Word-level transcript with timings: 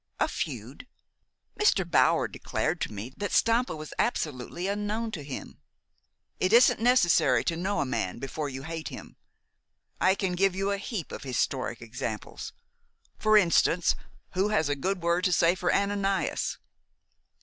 "A 0.19 0.27
feud! 0.27 0.87
Mr. 1.59 1.87
Bower 1.87 2.27
declared 2.27 2.81
to 2.81 2.91
me 2.91 3.13
that 3.17 3.31
Stampa 3.31 3.75
was 3.75 3.93
absolutely 3.99 4.67
unknown 4.67 5.11
to 5.11 5.23
him." 5.23 5.59
"It 6.39 6.51
isn't 6.51 6.79
necessary 6.79 7.43
to 7.43 7.55
know 7.55 7.81
a 7.81 7.85
man 7.85 8.17
before 8.17 8.49
you 8.49 8.63
hate 8.63 8.87
him. 8.87 9.15
I 9.99 10.15
can 10.15 10.31
give 10.33 10.55
you 10.55 10.71
a 10.71 10.79
heap 10.79 11.11
of 11.11 11.21
historic 11.21 11.83
examples. 11.83 12.51
For 13.19 13.37
instance, 13.37 13.95
who 14.31 14.49
has 14.49 14.69
a 14.69 14.75
good 14.75 15.03
word 15.03 15.23
to 15.25 15.31
say 15.31 15.53
for 15.53 15.71
Ananias?" 15.71 16.57